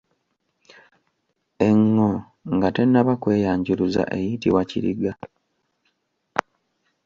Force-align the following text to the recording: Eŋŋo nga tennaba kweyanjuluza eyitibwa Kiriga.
Eŋŋo 1.67 2.09
nga 2.53 2.67
tennaba 2.75 3.13
kweyanjuluza 3.21 4.03
eyitibwa 4.17 4.61
Kiriga. 4.69 5.13